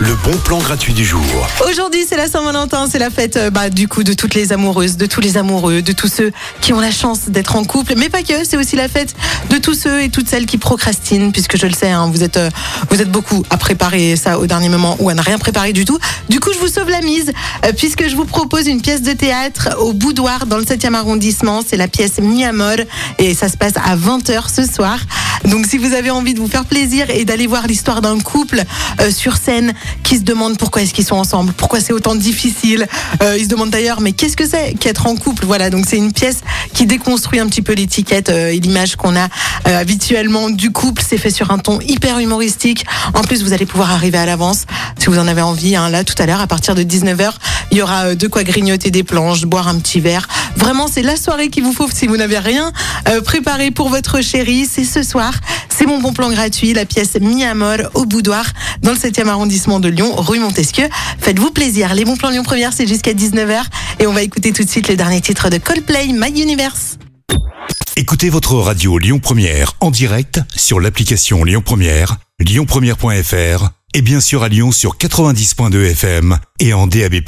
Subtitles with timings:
[0.00, 1.22] le bon plan gratuit du jour.
[1.68, 4.96] Aujourd'hui, c'est la Saint-Valentin, c'est la fête euh, bah, du coup de toutes les amoureuses,
[4.96, 8.08] de tous les amoureux, de tous ceux qui ont la chance d'être en couple, mais
[8.08, 8.44] pas que.
[8.44, 9.14] C'est aussi la fête
[9.50, 12.36] de tous ceux et toutes celles qui procrastinent, puisque je le sais, hein, vous êtes
[12.36, 12.50] euh,
[12.90, 15.84] vous êtes beaucoup à préparer ça au dernier moment ou à ne rien préparer du
[15.84, 15.98] tout.
[16.28, 17.32] Du coup, je vous sauve la mise,
[17.64, 21.62] euh, puisque je vous propose une pièce de théâtre au Boudoir dans le 7e arrondissement.
[21.66, 22.76] C'est la pièce Mi Amor
[23.18, 24.98] et ça se passe à 20h ce soir.
[25.44, 28.64] Donc si vous avez envie de vous faire plaisir et d'aller voir l'histoire d'un couple
[29.00, 29.72] euh, sur scène
[30.02, 32.86] qui se demande pourquoi est-ce qu'ils sont ensemble, pourquoi c'est autant difficile,
[33.22, 35.46] euh, ils se demandent d'ailleurs mais qu'est-ce que c'est qu'être en couple?
[35.46, 36.40] Voilà, donc c'est une pièce
[36.74, 39.24] qui déconstruit un petit peu l'étiquette euh, et l'image qu'on a
[39.66, 41.02] euh, habituellement du couple.
[41.06, 42.84] C'est fait sur un ton hyper humoristique.
[43.14, 44.64] En plus, vous allez pouvoir arriver à l'avance
[44.98, 45.76] si vous en avez envie.
[45.76, 47.30] Hein, là, tout à l'heure, à partir de 19h,
[47.70, 50.28] il y aura euh, de quoi grignoter des planches, boire un petit verre.
[50.58, 52.72] Vraiment, c'est la soirée qu'il vous faut si vous n'avez rien
[53.08, 54.66] euh, préparé pour votre chérie.
[54.70, 55.32] C'est ce soir.
[55.68, 58.44] C'est mon bon plan gratuit, la pièce Mi Amor au Boudoir
[58.82, 60.88] dans le 7e arrondissement de Lyon, rue Montesquieu.
[61.20, 61.94] Faites-vous plaisir.
[61.94, 63.62] Les bons plans Lyon Première, c'est jusqu'à 19h.
[64.00, 66.98] Et on va écouter tout de suite les derniers titres de Coldplay, My Universe.
[67.96, 74.42] Écoutez votre radio Lyon Première en direct sur l'application Lyon Première, lyonpremière.fr et bien sûr
[74.42, 77.22] à Lyon sur 90.2 FM et en DAB+.